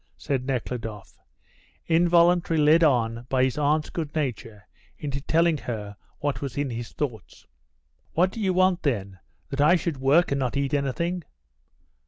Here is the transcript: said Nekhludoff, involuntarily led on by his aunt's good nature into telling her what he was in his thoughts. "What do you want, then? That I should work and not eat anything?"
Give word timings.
said 0.17 0.47
Nekhludoff, 0.47 1.13
involuntarily 1.87 2.65
led 2.71 2.83
on 2.83 3.27
by 3.29 3.43
his 3.43 3.55
aunt's 3.55 3.91
good 3.91 4.15
nature 4.15 4.65
into 4.97 5.21
telling 5.21 5.57
her 5.59 5.95
what 6.17 6.39
he 6.39 6.43
was 6.45 6.57
in 6.57 6.71
his 6.71 6.91
thoughts. 6.91 7.45
"What 8.13 8.31
do 8.31 8.39
you 8.41 8.51
want, 8.51 8.81
then? 8.81 9.19
That 9.51 9.61
I 9.61 9.75
should 9.75 9.97
work 9.97 10.31
and 10.31 10.39
not 10.39 10.57
eat 10.57 10.73
anything?" 10.73 11.23